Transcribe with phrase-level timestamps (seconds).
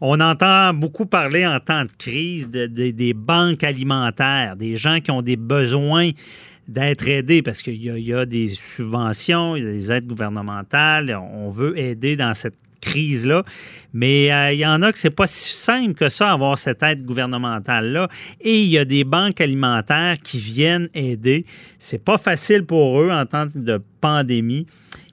[0.00, 5.22] On entend beaucoup parler en temps de crise des banques alimentaires, des gens qui ont
[5.22, 6.10] des besoins
[6.68, 11.50] d'être aidés parce qu'il y, a des subventions, il y a des aides gouvernementales, on
[11.50, 13.42] veut aider dans cette crise-là.
[13.92, 16.82] Mais euh, il y en a que c'est pas si simple que ça, avoir cette
[16.82, 18.08] aide gouvernementale-là.
[18.40, 21.44] Et il y a des banques alimentaires qui viennent aider.
[21.78, 24.66] C'est pas facile pour eux en temps de pandémie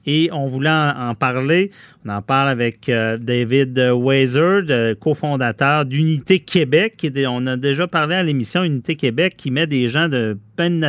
[0.06, 1.70] et on voulait en, parler.
[2.04, 7.06] On en parle avec euh, David Wazer, cofondateur d'Unité Québec.
[7.28, 10.80] on a déjà parlé à l'émission Unité Québec qui met des gens de plein de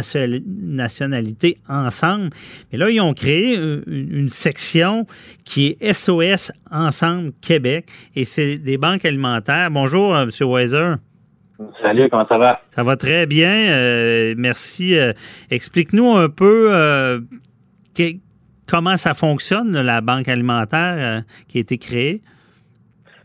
[0.47, 2.29] nationalités ensemble.
[2.71, 5.05] Mais là, ils ont créé une, section
[5.45, 9.71] qui est SOS Ensemble Québec et c'est des banques alimentaires.
[9.71, 10.49] Bonjour, euh, M.
[10.49, 10.93] Weiser.
[11.81, 12.59] Salut, comment ça va?
[12.69, 13.49] Ça va très bien.
[13.49, 14.95] Euh, merci.
[15.49, 16.69] Explique-nous un peu
[18.67, 22.21] comment ça fonctionne, la banque alimentaire euh, qui a été créée?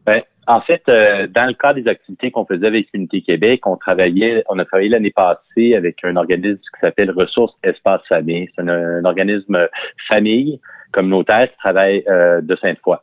[0.07, 3.77] Ben, en fait, euh, dans le cadre des activités qu'on faisait avec Unité Québec, on
[3.77, 8.49] travaillait, on a travaillé l'année passée avec un organisme qui s'appelle Ressources Espace Famille.
[8.57, 9.69] C'est un, organisme
[10.09, 10.61] famille
[10.93, 12.97] communautaire qui travaille euh, de Sainte-Foy.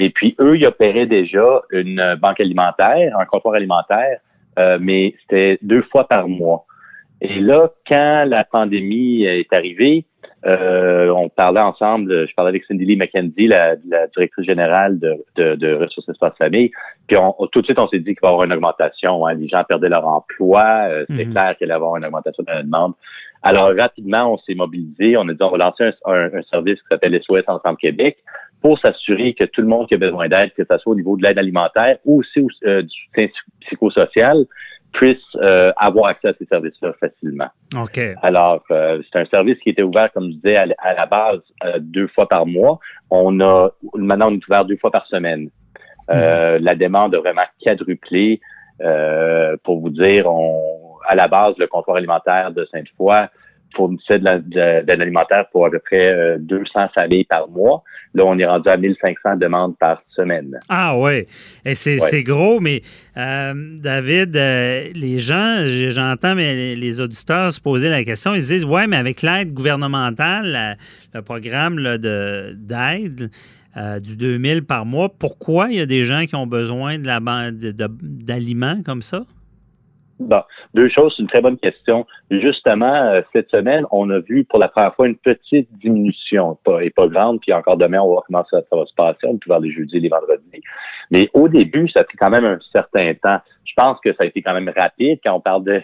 [0.00, 4.18] Et puis, eux, ils opéraient déjà une banque alimentaire, un comptoir alimentaire,
[4.80, 6.64] mais c'était deux fois par mois.
[7.20, 10.07] Et là, quand la pandémie est arrivée,
[10.46, 13.76] euh, on parlait ensemble, je parlais avec Cindy Lee McKenzie, la,
[14.14, 16.70] directrice générale de, de, de Ressources Espace Famille,
[17.08, 19.26] puis on, tout de suite, on s'est dit qu'il va y avoir une augmentation.
[19.26, 19.34] Hein.
[19.34, 21.32] Les gens perdaient leur emploi, euh, c'est mhm.
[21.32, 22.92] clair qu'il allait y avoir une augmentation de la demande.
[23.42, 27.20] Alors, rapidement, on s'est mobilisé, on a dit on va lancer un, service qui s'appelle
[27.22, 28.18] SOS Ensemble Québec
[28.60, 31.16] pour s'assurer que tout le monde qui a besoin d'aide, que ce soit au niveau
[31.16, 33.28] de l'aide alimentaire ou aussi euh, du soutien
[33.60, 34.44] psychosocial,
[34.92, 37.48] puissent euh, avoir accès à ces services-là facilement.
[37.76, 38.00] OK.
[38.22, 41.78] Alors, euh, c'est un service qui était ouvert, comme je disais, à, la base euh,
[41.80, 42.78] deux fois par mois.
[43.10, 45.50] On a maintenant on est ouvert deux fois par semaine.
[46.10, 46.58] Mhm.
[46.60, 48.40] La demande a vraiment quadruplé.
[49.62, 53.26] pour vous dire, on, à la base, le comptoir alimentaire de Sainte-Foy
[53.74, 57.82] fournissait de l'aide alimentaire pour à peu près 200 familles par mois.
[58.14, 60.58] Là, on est rendu à 1500 demandes par semaine.
[60.68, 61.26] Ah ouais,
[61.64, 62.80] et c'est gros, mais
[63.16, 68.48] euh, David, euh, les gens, j'entends mais les auditeurs se poser la question, ils se
[68.48, 70.78] disent, ouais, mais avec l'aide gouvernementale,
[71.12, 73.30] le programme d'aide,
[73.76, 77.06] euh, du 2000 par mois, pourquoi il y a des gens qui ont besoin de
[77.06, 77.20] la
[77.52, 79.22] d'aliments comme ça?
[80.20, 80.42] Bon,
[80.74, 82.04] deux choses, c'est une très bonne question.
[82.30, 86.82] Justement, euh, cette semaine, on a vu pour la première fois une petite diminution, pas,
[86.82, 89.34] et pas grande, puis encore demain, on va voir comment ça, va se passer, on
[89.34, 90.42] peut voir les jeudis, les vendredis.
[91.10, 93.38] Mais au début, ça a pris quand même un certain temps.
[93.64, 95.82] Je pense que ça a été quand même rapide quand on parle de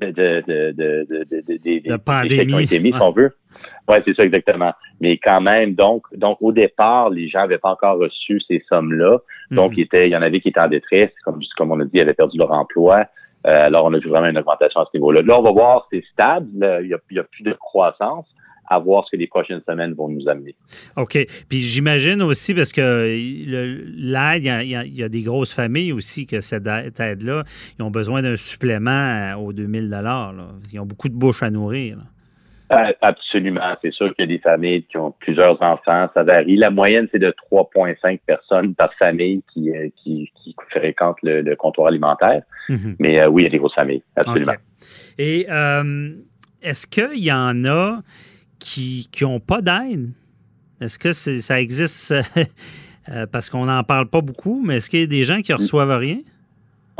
[0.00, 3.32] de de de de pandémie, qui ont été mis, si on veut.
[3.88, 4.72] Ouais, c'est ça exactement.
[5.00, 9.18] Mais quand même, donc donc au départ, les gens n'avaient pas encore reçu ces sommes-là.
[9.50, 11.84] Donc, il, était, il y en avait qui étaient en détresse, comme comme on a
[11.84, 13.04] dit, ils avaient perdu leur emploi.
[13.46, 15.22] Euh, alors, on a vu vraiment une augmentation à ce niveau-là.
[15.22, 18.26] Là, on va voir, c'est stable, il n'y a, plus de croissance
[18.68, 20.54] à voir ce que les prochaines semaines vont nous amener.
[20.96, 21.18] OK.
[21.48, 23.06] Puis j'imagine aussi, parce que
[23.96, 27.44] l'aide, il y, a des grosses familles aussi que cette aide-là,
[27.78, 30.32] ils ont besoin d'un supplément aux 2000 là.
[30.72, 31.98] Ils ont beaucoup de bouches à nourrir.
[31.98, 32.11] Euh,
[33.00, 33.76] absolument.
[33.82, 36.08] C'est sûr qu'il y a des familles qui ont plusieurs enfants.
[36.14, 36.56] Ça varie.
[36.56, 40.30] La moyenne, c'est de 3,5 personnes par famille qui, euh, qui,
[40.70, 42.42] fréquentent le, comptoir alimentaire.
[42.68, 42.96] Mhm.
[42.98, 44.02] Mais euh, oui, il y a des grosses familles.
[44.16, 44.54] Absolument.
[45.18, 45.46] Et
[46.62, 48.00] est-ce qu'il y en a
[48.58, 50.10] qui n'ont pas d'aide?
[50.80, 52.14] Est-ce que ça existe?
[53.32, 55.56] parce qu'on n'en parle pas beaucoup, mais est-ce qu'il y a des gens qui ne
[55.56, 56.18] reçoivent rien?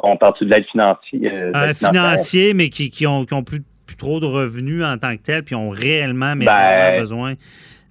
[0.02, 1.74] On parle de l'aide financière?
[1.74, 3.62] financier, mais qui, qui, ont, qui ont plus
[3.96, 7.34] trop de revenus en tant que tel, puis ont réellement, ben, besoin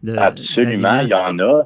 [0.03, 0.15] de.
[0.15, 1.65] Absolument, il y en a.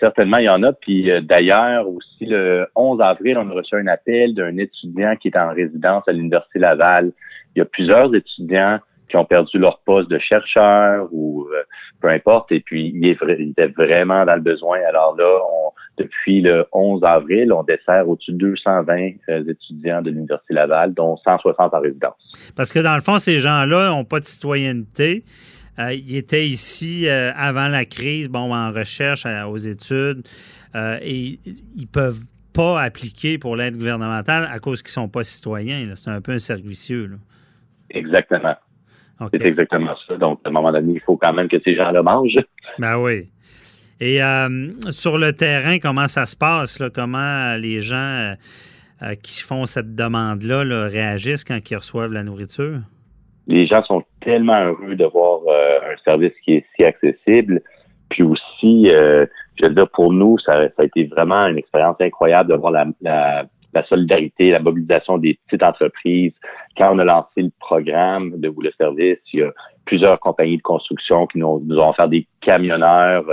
[0.00, 0.72] Certainement, il y en a.
[0.72, 5.28] Puis euh, d'ailleurs, aussi, le 11 avril, on a reçu un appel d'un étudiant qui
[5.28, 7.12] est en résidence à l'Université Laval.
[7.54, 8.78] Il y a plusieurs étudiants
[9.08, 11.62] qui ont perdu leur poste de chercheur ou euh,
[12.00, 12.52] peu importe.
[12.52, 14.78] Et puis, il, était vraiment dans le besoin.
[14.88, 15.38] Alors là,
[15.98, 21.16] depuis le 11 avril, on dessert au-dessus de 220 euh, étudiants de l'Université Laval, dont
[21.16, 22.52] 160 en résidence.
[22.56, 25.24] Parce que dans le fond, ces gens-là n'ont pas de citoyenneté.
[25.78, 30.26] Euh, ils étaient ici avant la crise, bon, en recherche, aux études,
[30.74, 31.38] et
[31.76, 32.18] ils peuvent
[32.52, 35.88] pas appliquer pour l'aide gouvernementale à cause qu'ils sont pas citoyens.
[35.94, 37.10] C'est un peu un servicieux.
[37.90, 38.56] Exactement.
[39.32, 40.16] C'est exactement ça.
[40.16, 42.38] Donc, à un moment donné, il faut quand même que ces gens le mangent.
[42.78, 43.28] Ben oui.
[44.00, 46.78] Et euh, sur le terrain, comment ça se passe?
[46.78, 46.88] Là?
[46.90, 48.34] Comment les gens euh,
[49.02, 52.78] euh, qui font cette demande-là réagissent quand ils reçoivent la nourriture?
[53.48, 57.62] Les gens sont tellement heureux de voir un service qui est si accessible.
[58.10, 62.56] Puis aussi, je veux dire, pour nous, ça, a été vraiment une expérience incroyable de
[62.56, 63.46] voir la,
[63.88, 66.34] solidarité, la mobilisation des petites entreprises.
[66.76, 69.50] Quand on a lancé le programme de Vous le service, il y a
[69.86, 73.24] plusieurs compagnies de construction qui nous, nous ont offert des camionneurs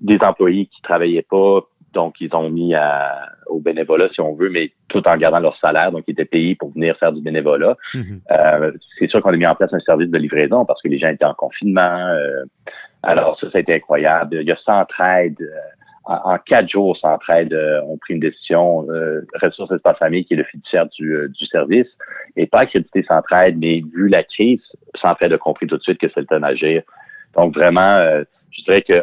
[0.00, 1.60] des employés qui travaillaient pas,
[1.94, 5.56] donc ils ont mis à, au bénévolat si on veut, mais tout en gardant leur
[5.58, 7.76] salaire, donc ils étaient payés pour venir faire du bénévolat.
[7.94, 8.20] Mhm.
[8.30, 10.98] euh, c'est sûr qu'on a mis en place un service de livraison parce que les
[10.98, 12.08] gens étaient en confinement.
[12.08, 12.44] Euh,
[13.02, 14.38] alors ça, ça a été incroyable.
[14.40, 15.40] Il y a Centraide.
[15.40, 15.60] Euh,
[16.06, 18.86] en, quatre jours, Centraide euh, ont pris une décision.
[19.40, 21.86] Ressources Espace Famille, qui est le fiduciaire du, du service,
[22.36, 24.60] et pas accrédité Centraide, mais vu la crise,
[25.00, 26.82] Centraide a compris tout de suite que c'était le temps d'agir.
[27.34, 29.02] Donc vraiment, je dirais que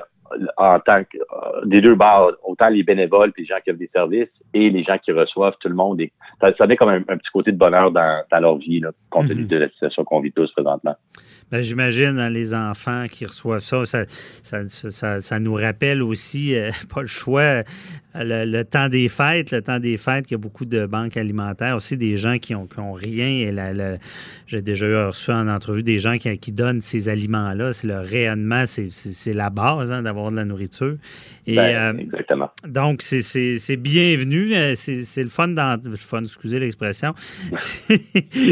[0.57, 3.79] en tant que euh, des deux barres, autant les bénévoles, puis les gens qui offrent
[3.79, 6.01] des services et les gens qui reçoivent, tout le monde.
[6.39, 9.43] ça, ça met comme un, petit côté de bonheur dans, leur vie, là, compte tenu
[9.43, 9.47] mhm.
[9.47, 10.95] de la situation qu'on vit tous présentement.
[11.51, 14.05] Ben, J'imagine hein, les enfants qui reçoivent ça, ça,
[14.67, 17.63] ça, ça, nous rappelle aussi, euh, pas le choix,
[18.15, 19.51] le, temps des fêtes.
[19.51, 22.55] Le temps des fêtes, il y a beaucoup de banques alimentaires, aussi des gens qui
[22.55, 23.27] ont, rien.
[23.27, 23.97] Et
[24.47, 27.73] J'ai déjà reçu en entrevue des gens qui, qui donnent ces aliments-là.
[27.73, 30.97] C'est le rayonnement, c'est la base hein, d'avoir de la nourriture.
[31.47, 32.49] Et, ben, euh, exactement.
[32.67, 34.53] Donc, c'est bienvenu.
[34.53, 35.97] Euh, c'est le fun d'entendre.
[35.97, 37.13] fun, excusez l'expression.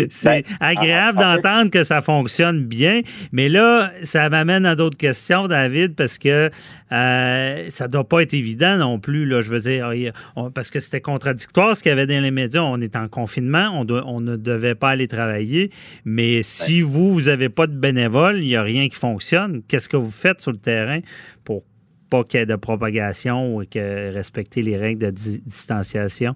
[0.09, 3.01] c'est ben, agréable d'entendre que ça fonctionne bien.
[3.31, 6.49] Mais là, ça m'amène à d'autres questions, David, parce que
[6.91, 9.25] euh, ça ne doit pas être évident non plus.
[9.25, 10.13] Là, je veux dire,
[10.53, 12.61] parce que c'était contradictoire ce qu'il y avait dans les médias.
[12.61, 15.71] On est en confinement, on, on ne devait pas aller travailler.
[16.05, 19.61] Mais si vous, vous n'avez pas de bénévoles, il n'y a rien qui fonctionne.
[19.67, 20.99] Qu'est-ce que vous faites sur le terrain
[21.43, 21.63] pour
[22.09, 26.35] pas qu'il y ait de propagation ou que respecter les règles de distanciation?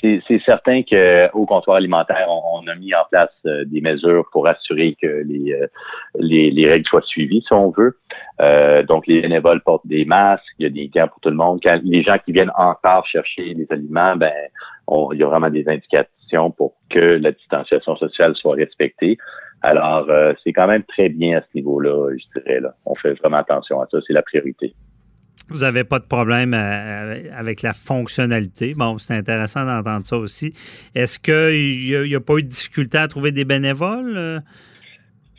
[0.00, 4.96] C'est certain qu'au comptoir alimentaire, on, a mis en place euh, des mesures pour assurer
[5.00, 5.68] que euh,
[6.16, 7.98] les, les, règles soient suivies, si on veut.
[8.40, 11.36] Euh, donc, les bénévoles portent des masques, il y a des gants pour tout le
[11.36, 11.60] monde.
[11.62, 14.32] Quand les gens qui viennent encore chercher des aliments, ben,
[15.12, 19.18] il y a vraiment des indications pour que la distanciation sociale soit respectée.
[19.62, 20.08] Alors,
[20.44, 22.60] c'est quand même très bien à ce niveau-là, je dirais.
[22.60, 22.74] Là.
[22.86, 24.74] On fait vraiment attention à ça, c'est la priorité.
[25.50, 28.74] Vous n'avez pas de problème euh, avec la fonctionnalité.
[28.76, 30.52] Bon, c'est intéressant d'entendre ça aussi.
[30.94, 34.14] Est-ce qu'il n'y a, pas eu de difficulté à trouver des bénévoles?
[34.16, 34.40] Euh?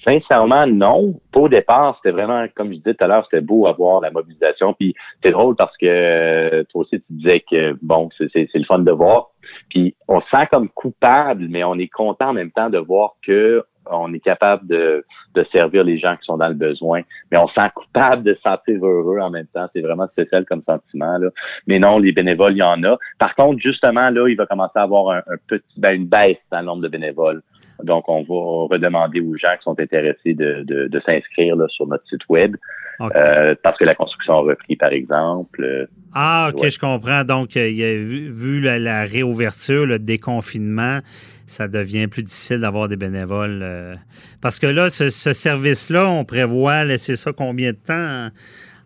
[0.03, 1.19] Sincèrement, non.
[1.35, 4.73] Au départ, c'était vraiment, comme je disais tout à l'heure, c'était beau avoir la mobilisation.
[4.73, 8.79] Puis c'est drôle parce que euh, toi aussi, tu disais que bon, c'est le fun
[8.79, 9.27] de voir.
[9.69, 13.15] Puis on se sent comme coupable, mais on est content en même temps de voir
[13.25, 15.03] que on est capable de,
[15.51, 18.41] servir les gens qui sont dans le besoin, mais on se sent coupable de se
[18.41, 19.67] sentir heureux en même temps.
[19.73, 21.17] C'est vraiment spécial comme sentiment.
[21.65, 22.97] Mais non, les bénévoles, il y en a.
[23.19, 26.59] Par contre, justement, là, il va commencer à avoir un, petit, ben, une baisse dans
[26.59, 27.41] le nombre de bénévoles.
[27.83, 32.05] Donc, on va redemander aux gens qui sont intéressés de, de, de s'inscrire sur notre
[32.07, 32.55] site web.
[33.01, 35.87] Euh, parce que la construction a repris, par exemple.
[36.13, 37.23] Ah, OK, je comprends.
[37.23, 41.00] Donc, euh, il y a vu, la, réouverture, le déconfinement,
[41.45, 43.62] ça devient plus difficile d'avoir des bénévoles.
[43.63, 43.95] Euh.
[44.41, 48.27] parce que là, ce, service-là, on prévoit laisser ça combien de temps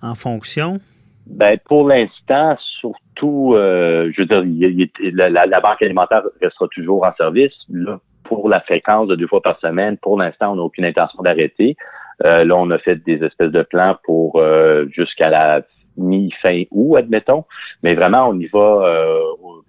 [0.04, 0.78] en, fonction?
[1.26, 7.54] Ben, pour l'instant, surtout, je veux dire, la, banque alimentaire restera toujours en service.
[7.70, 11.22] Là, pour la fréquence de deux fois par semaine, pour l'instant, on n'a aucune intention
[11.24, 11.76] d'arrêter.
[12.24, 15.62] Euh, là, on a fait des espèces de plans pour euh, jusqu'à la
[15.98, 17.46] mi-fin août, admettons.
[17.82, 19.20] Mais vraiment, on y va euh,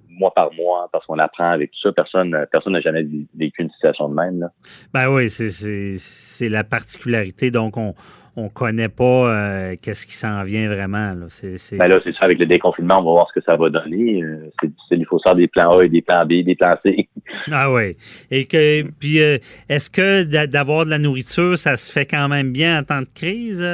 [0.09, 1.93] mois par mois parce qu'on apprend avec tout ça.
[1.93, 3.07] Personne personne n'a jamais
[3.37, 4.41] vécu une situation de même.
[4.41, 4.49] Là.
[4.93, 7.51] Ben oui, c'est la particularité.
[7.51, 7.95] Donc, on
[8.37, 11.13] on connaît pas euh, qu'est-ce qui s'en vient vraiment.
[11.15, 11.27] Là.
[11.29, 13.71] C'est, Ben là, c'est ça, avec le déconfinement, on va voir ce que ça va
[13.71, 14.23] donner.
[14.23, 16.77] Euh, c'est difficile, il faut sortir des plans A et des plans B, des plans
[16.83, 17.09] C.
[17.51, 17.97] Ah oui.
[18.31, 19.39] Et que puis euh,
[19.69, 23.13] est-ce que d'avoir de la nourriture, ça se fait quand même bien en temps de
[23.13, 23.65] crise?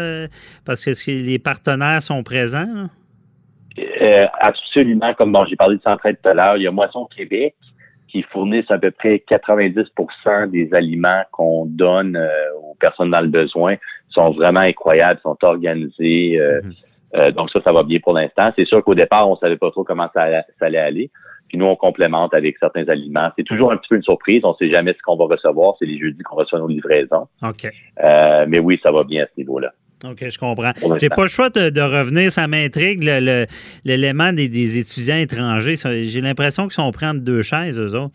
[0.65, 2.89] parce que les partenaires sont présents?
[4.41, 7.55] absolument, comme bon, j'ai parlé de Centraide tout à l'heure, il y a Moisson Québec
[8.11, 12.19] qui fournissent à peu près 90% des aliments qu'on donne
[12.63, 13.77] aux personnes dans le besoin
[14.11, 16.39] sont vraiment incroyables, sont organisés.
[16.39, 16.73] Euh, mhm.
[17.15, 18.51] euh, donc ça, ça va bien pour l'instant.
[18.57, 20.27] C'est sûr qu'au départ, on savait pas trop comment ça,
[20.61, 21.11] allait aller.
[21.49, 23.31] Puis nous, on complémente avec certains aliments.
[23.37, 24.43] C'est toujours un petit peu une surprise.
[24.45, 25.75] On sait jamais ce qu'on va recevoir.
[25.79, 27.27] C'est les jeudis qu'on reçoit nos livraisons.
[27.43, 27.67] OK.
[28.05, 29.73] Euh, mais oui, ça va bien à ce niveau-là.
[30.05, 30.73] OK, je comprends.
[30.99, 33.03] J'ai pas le choix de, revenir, ça m'intrigue,
[33.85, 35.75] l'élément des, étudiants étrangers.
[36.05, 38.15] J'ai l'impression qu'ils sont pris entre deux chaises, eux autres.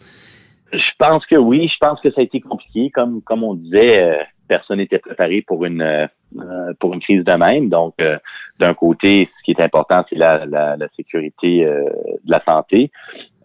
[0.74, 2.90] Je pense que oui, je pense que ça a été compliqué.
[2.90, 4.16] Comme, comme on disait, euh,
[4.48, 7.70] personne n'était préparé pour une euh, pour une crise de même.
[7.70, 8.18] Donc, euh,
[8.60, 12.92] d'un côté, ce qui est important, c'est la, la, sécurité de la santé.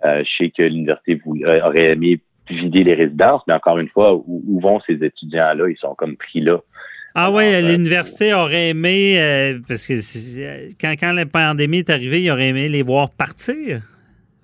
[0.02, 1.20] je sais que l'université
[1.64, 5.68] aurait aimé vider les résidences, mais encore une fois, où vont ces étudiants-là?
[5.68, 6.58] Ils sont comme pris là.
[7.14, 9.94] Ah oui, euh, l'université aurait aimé, euh, parce que
[10.80, 13.80] quand, quand la pandémie est arrivée, il aurait aimé les voir partir.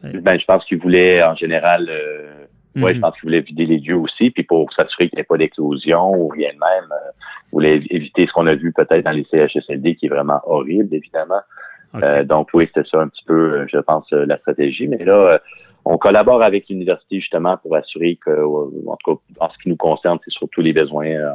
[0.02, 2.44] Ben, je pense qu'ils voulaient, en général, euh,
[2.74, 3.00] je mhm.
[3.00, 6.12] pense qu'ils voulaient vider les lieux aussi, puis pour s'assurer qu'il n'y ait pas d'éclosion
[6.12, 9.94] ou rien de même, ils voulaient éviter ce qu'on a vu peut-être dans les CHSLD,
[9.94, 11.40] qui est vraiment horrible, évidemment.
[12.24, 14.88] donc oui, c'était ça un petit peu, je pense, la stratégie.
[14.88, 15.40] Mais là,
[15.88, 19.76] on collabore avec l'université justement pour assurer que, en tout cas, en ce qui nous
[19.76, 21.30] concerne, c'est surtout les besoins, euh,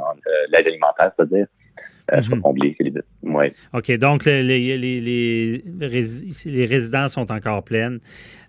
[0.51, 1.47] l'aide alimentaire, c'est-à-dire,
[2.11, 2.41] euh, mhm.
[2.41, 2.75] combler.
[3.23, 3.53] Ouais.
[3.73, 7.99] OK, donc les, les, les, les résidences sont encore pleines.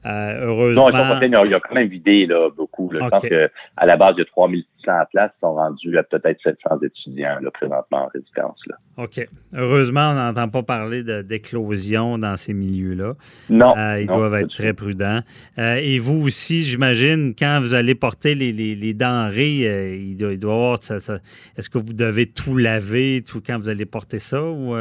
[0.05, 0.91] Euh, heureusement.
[0.91, 2.91] Non, il y a quand même vidé là, beaucoup.
[2.93, 6.41] Je pense qu'à la base, il y a 3600 places qui sont rendues à peut-être
[6.43, 8.59] 700 étudiants là, présentement en résidence.
[8.67, 8.77] Là.
[8.97, 9.29] OK.
[9.55, 13.15] Heureusement, on n'entend pas parler d'éclosion dans ces milieux-là.
[13.49, 13.75] Non.
[13.77, 15.21] Euh, ils doivent être très prudents.
[15.59, 20.33] Euh, et vous aussi, j'imagine, quand vous allez porter les, les, les denrées, il, doit,
[20.33, 20.83] il doit avoir.
[20.83, 20.97] Ça,
[21.57, 24.43] Est-ce que vous devez tout laver tout quand vous allez porter ça?
[24.43, 24.75] Ou,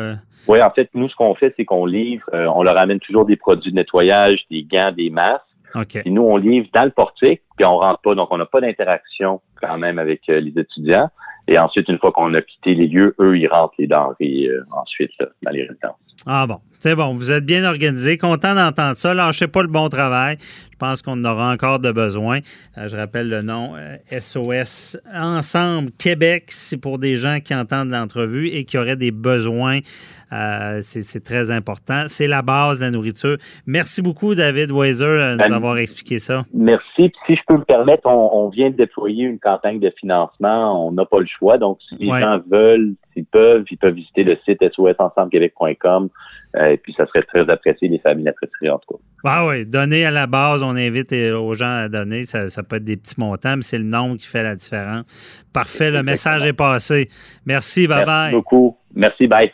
[0.47, 3.25] oui, en fait, nous, ce qu'on fait, c'est qu'on livre, euh, on leur amène toujours
[3.25, 5.45] des produits de nettoyage, des gants, des masques.
[5.73, 6.01] Okay.
[6.05, 9.39] nous, on livre dans le portique, puis on rentre pas, donc on n'a pas d'interaction
[9.61, 11.09] quand même avec euh, les étudiants.
[11.47, 14.65] Et ensuite, une fois qu'on a quitté les lieux, eux, ils rentrent les denrées euh,
[14.71, 15.95] ensuite dans les résidences.
[16.25, 17.13] Ah bon, c'est bon.
[17.13, 18.17] Vous êtes bien organisé.
[18.17, 19.13] Content d'entendre ça.
[19.13, 20.37] Lâchez pas le bon travail.
[20.39, 22.39] Je pense qu'on en aura encore de besoin.
[22.75, 23.75] Euh, je rappelle le nom
[24.09, 26.45] SOS euh, Ensemble Québec.
[26.47, 29.81] C'est pour des gens qui entendent l'entrevue et qui auraient des besoins.
[30.33, 32.05] Euh, c'est très important.
[32.07, 33.37] C'est la base de la nourriture.
[33.67, 36.45] Merci beaucoup, David Weiser, de nous ben, avoir expliqué ça.
[36.53, 37.11] Merci.
[37.27, 40.87] si je peux me permettre, on, vient de déployer une campagne de financement.
[40.87, 41.57] On n'a pas le choix.
[41.57, 46.09] Donc, si les gens veulent s'ils peuvent, ils peuvent visiter le site sosensemblequebec.com.
[46.57, 49.03] Euh, et puis, ça serait très apprécié, les familles l'apprécieraient en tout cas.
[49.23, 52.23] Ah oui, donner à la base, on invite euh, aux gens à donner.
[52.23, 55.05] Ça, peut être des petits montants, mais c'est le nombre qui fait la différence.
[55.53, 57.07] Parfait, le message est passé.
[57.45, 58.31] Merci, bye bye.
[58.31, 58.77] Merci beaucoup.
[58.93, 59.51] Merci, bye.